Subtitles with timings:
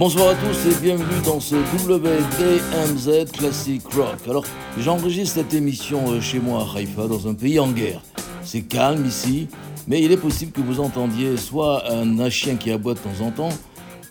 [0.00, 4.16] Bonsoir à tous et bienvenue dans ce WDMZ Classic Rock.
[4.26, 4.46] Alors,
[4.78, 8.00] j'enregistre cette émission euh, chez moi à Haïfa, dans un pays en guerre.
[8.42, 9.48] C'est calme ici,
[9.86, 13.30] mais il est possible que vous entendiez soit un chien qui aboie de temps en
[13.30, 13.50] temps,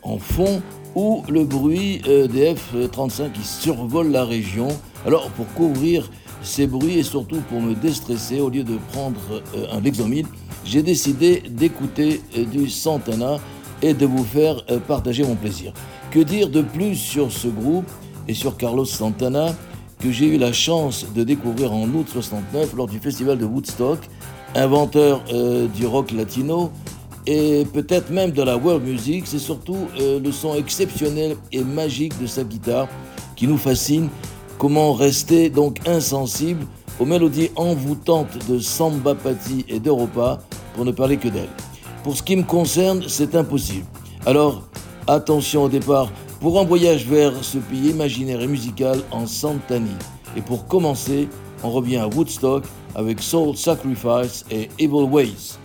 [0.03, 0.61] en fond,
[0.93, 4.67] ou le bruit euh, des F-35 qui survolent la région.
[5.07, 6.11] Alors, pour couvrir
[6.43, 10.27] ces bruits et surtout pour me déstresser, au lieu de prendre euh, un Lexomil,
[10.65, 13.39] j'ai décidé d'écouter du Santana
[13.81, 15.73] et de vous faire euh, partager mon plaisir.
[16.11, 17.89] Que dire de plus sur ce groupe
[18.27, 19.55] et sur Carlos Santana
[19.99, 23.99] que j'ai eu la chance de découvrir en août 69 lors du festival de Woodstock,
[24.55, 26.71] inventeur euh, du rock latino
[27.27, 32.19] et peut-être même de la world music, c'est surtout euh, le son exceptionnel et magique
[32.21, 32.87] de sa guitare
[33.35, 34.09] qui nous fascine.
[34.57, 36.65] Comment rester donc insensible
[36.99, 40.39] aux mélodies envoûtantes de Samba Patti et d'Europa
[40.75, 41.49] pour ne parler que d'elle.
[42.03, 43.85] Pour ce qui me concerne, c'est impossible.
[44.25, 44.63] Alors,
[45.07, 49.95] attention au départ pour un voyage vers ce pays imaginaire et musical en Santani.
[50.37, 51.27] Et pour commencer,
[51.63, 52.63] on revient à Woodstock
[52.95, 55.57] avec Soul Sacrifice et Evil Ways.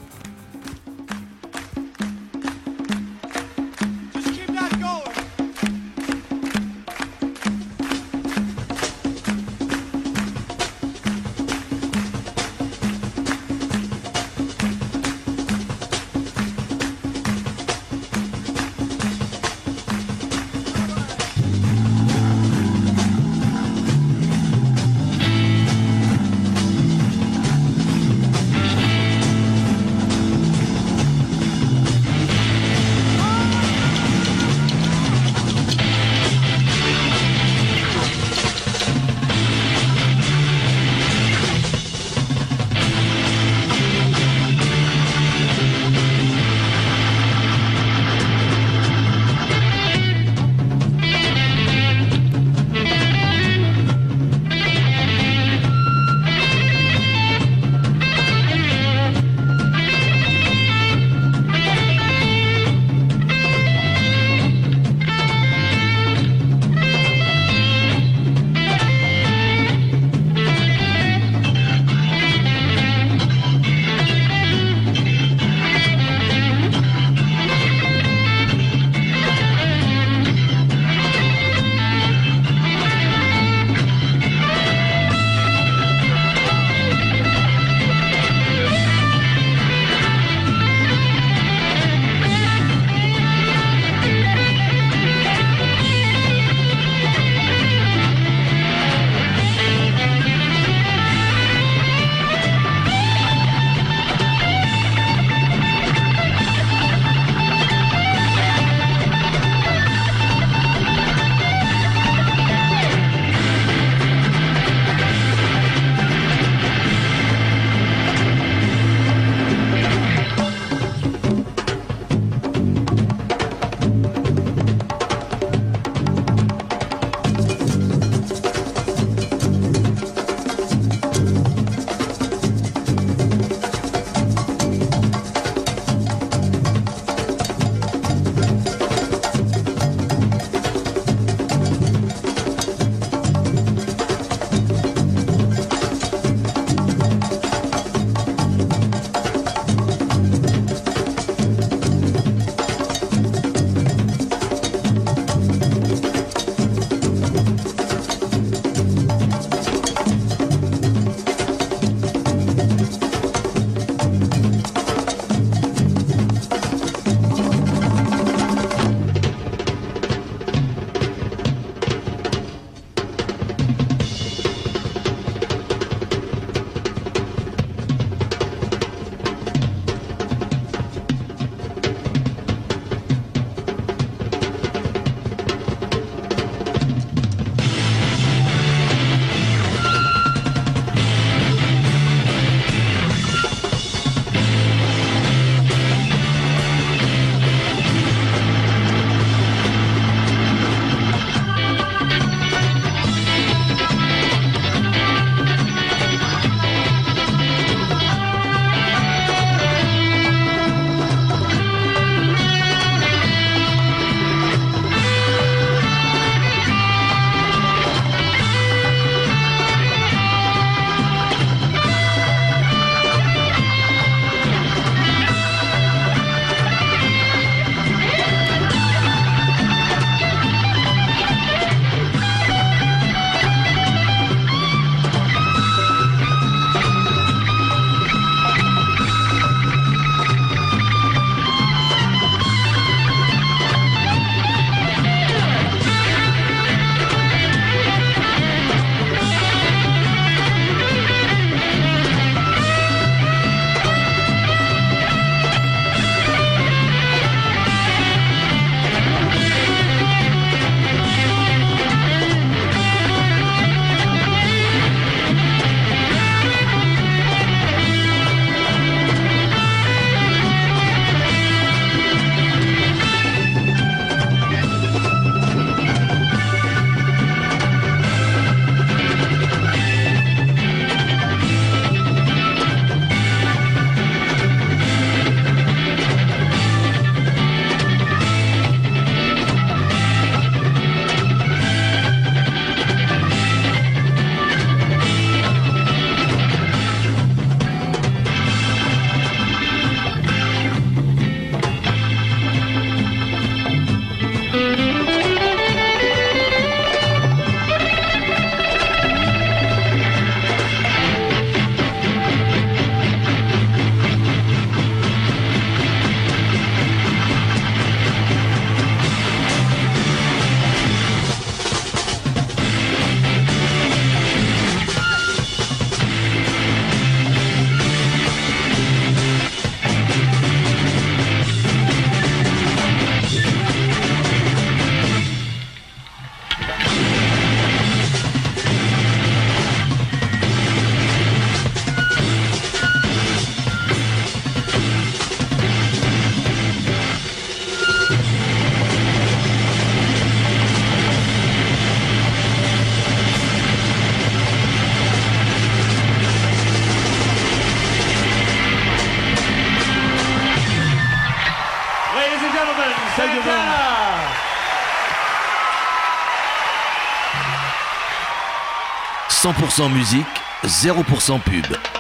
[369.44, 370.25] 100% musique,
[370.64, 371.94] 0% pub.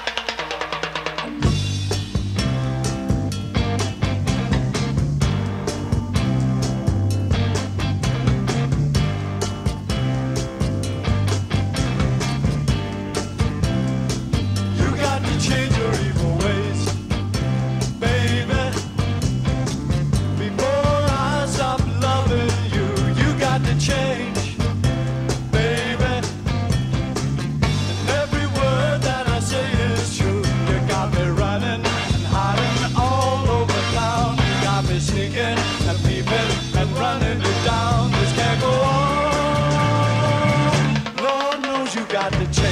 [42.30, 42.63] got the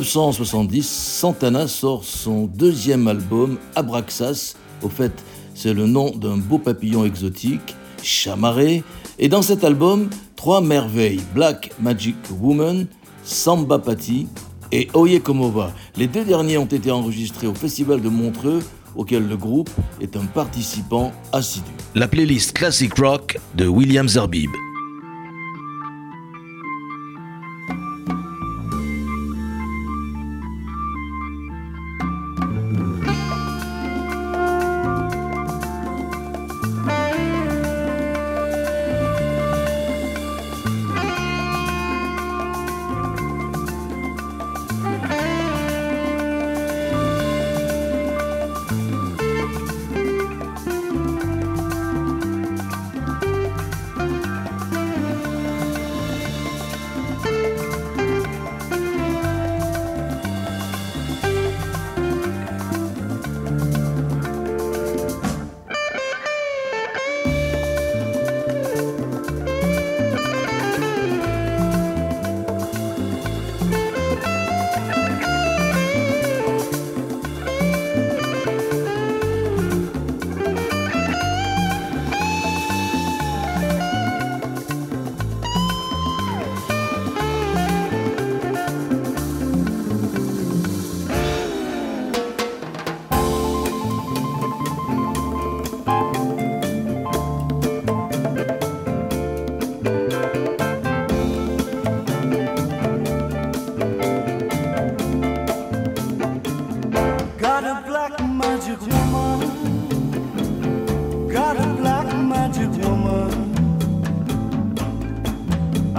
[0.00, 4.54] 1970, Santana sort son deuxième album, Abraxas.
[4.80, 5.12] Au fait,
[5.54, 8.84] c'est le nom d'un beau papillon exotique, chamarré.
[9.18, 12.86] Et dans cet album, trois merveilles, Black Magic Woman,
[13.22, 14.28] Samba Patti
[14.72, 15.74] et Oye Komova.
[15.98, 18.62] Les deux derniers ont été enregistrés au Festival de Montreux,
[18.96, 19.70] auquel le groupe
[20.00, 21.70] est un participant assidu.
[21.94, 24.50] La playlist Classic Rock de William Zerbib.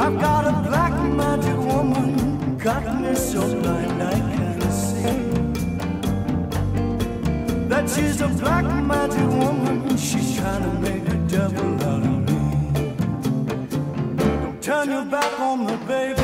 [0.06, 5.16] I've got a black magic woman, got me so blind I can't see.
[7.70, 12.42] That she's a black magic woman, she's trying to make a devil out of me.
[14.18, 16.23] Don't turn your back on me, baby.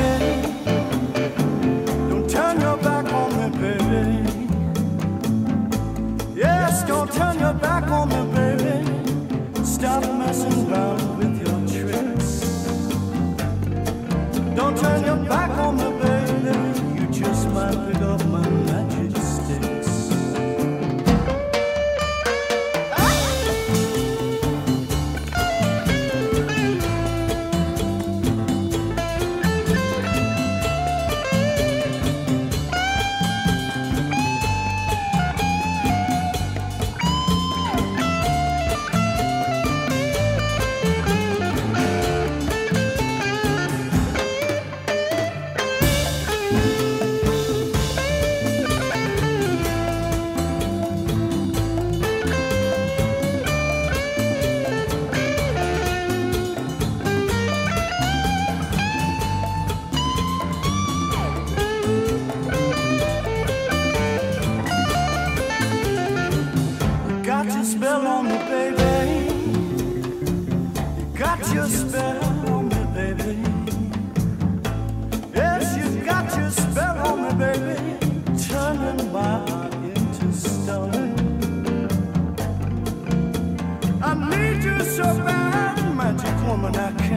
[85.02, 87.09] magic woman I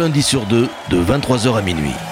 [0.00, 2.09] lundi sur deux, de 23h à minuit.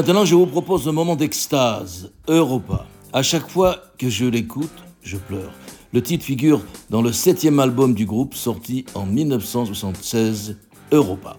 [0.00, 2.86] Maintenant, je vous propose un moment d'extase, Europa.
[3.12, 5.52] À chaque fois que je l'écoute, Je pleure.
[5.92, 10.56] Le titre figure dans le septième album du groupe sorti en 1976,
[10.90, 11.36] Europa.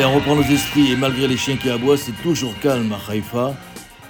[0.00, 3.12] Allez, on reprend nos esprits et malgré les chiens qui aboient, c'est toujours calme à
[3.12, 3.54] Haïfa.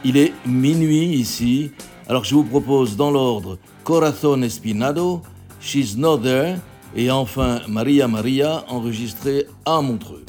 [0.04, 1.72] Il est minuit ici,
[2.08, 5.20] alors je vous propose dans l'ordre Corazon Espinado,
[5.60, 6.58] She's Not There
[6.94, 10.24] et enfin Maria Maria enregistré à Montreux.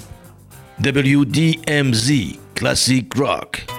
[0.84, 3.71] WDMZ Classic Rock.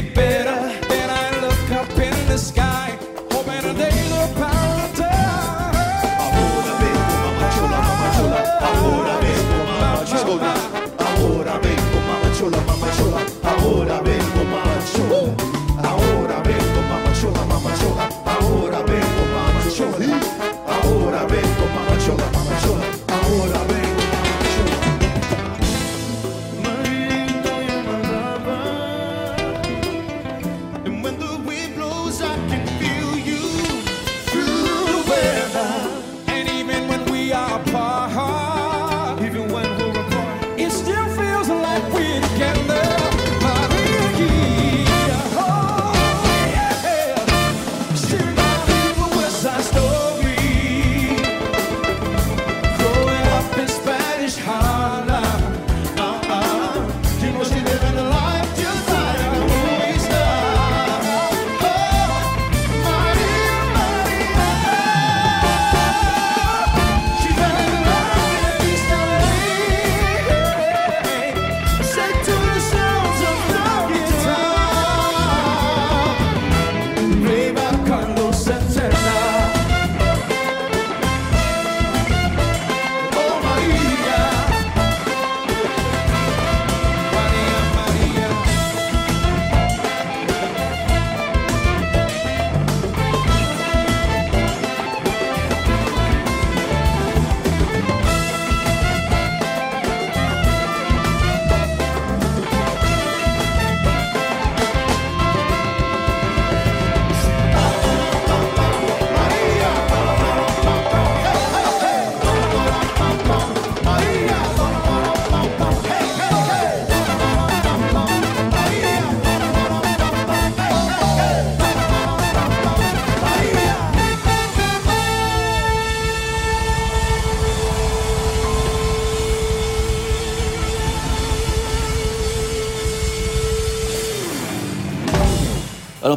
[0.00, 0.29] Alors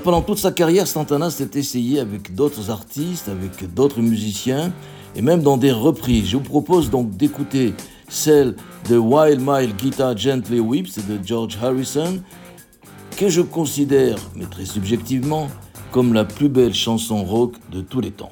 [0.04, 4.72] pendant toute sa carrière, Santana s'est essayé avec d'autres artistes, avec d'autres musiciens,
[5.16, 6.28] et même dans des reprises.
[6.28, 7.74] Je vous propose donc d'écouter
[8.10, 8.56] celle
[8.90, 12.22] de Wild Mile Guitar Gently Whips de George Harrison,
[13.18, 15.48] que je considère, mais très subjectivement,
[15.92, 18.32] comme la plus belle chanson rock de tous les temps.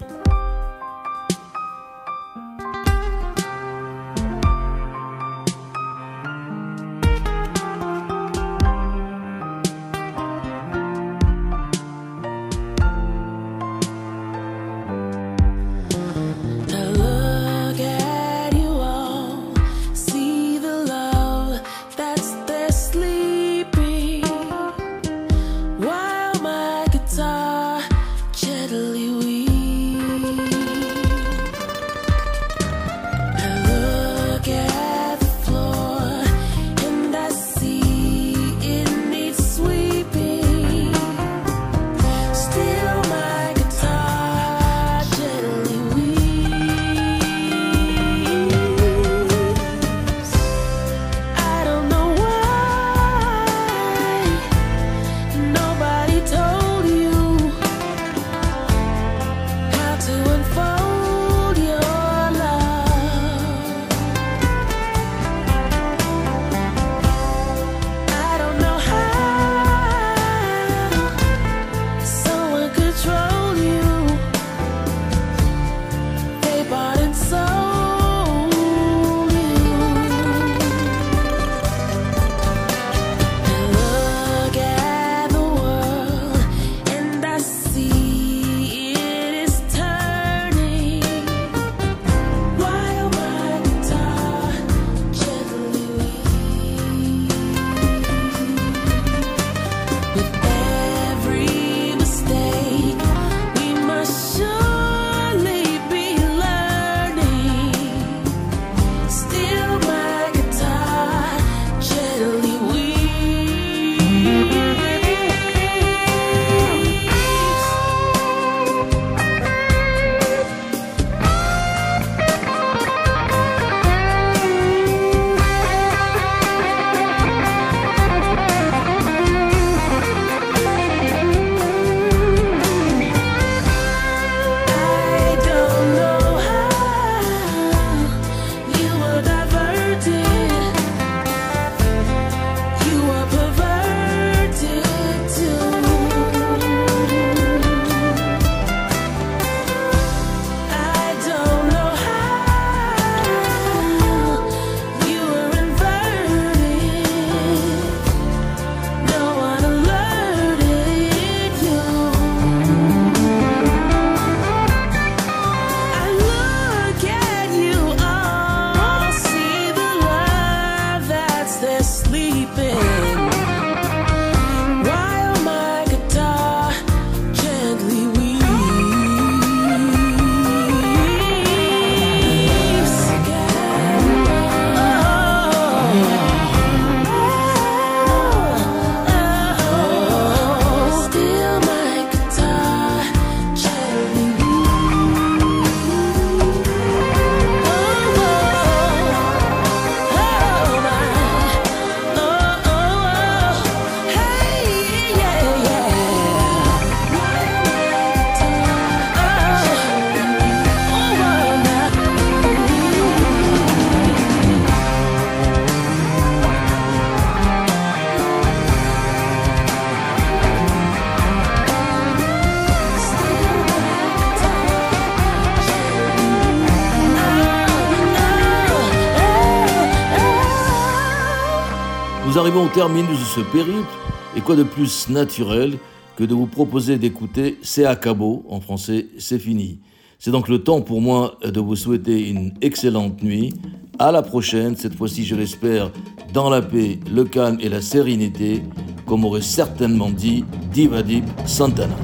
[232.73, 233.87] Terminus de ce périple,
[234.35, 235.77] et quoi de plus naturel
[236.15, 239.79] que de vous proposer d'écouter C'est à cabot, en français c'est fini.
[240.19, 243.53] C'est donc le temps pour moi de vous souhaiter une excellente nuit.
[243.99, 245.91] À la prochaine, cette fois-ci je l'espère,
[246.33, 248.61] dans la paix, le calme et la sérénité,
[249.05, 251.95] comme aurait certainement dit Divadip Santana.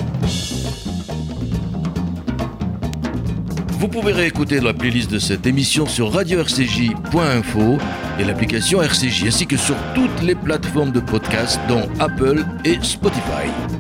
[3.80, 7.78] Vous pouvez réécouter la playlist de cette émission sur radio-rcj.info
[8.20, 9.76] et l'application RCJ, ainsi que sur
[10.22, 13.77] les plateformes de podcast, dont Apple et Spotify.